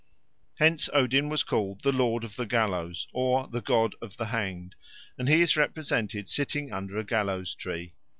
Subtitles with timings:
[0.55, 4.73] Hence Odin was called the Lord of the Gallows or the God of the Hanged,
[5.15, 7.93] and he is represented sitting under a gallows tree.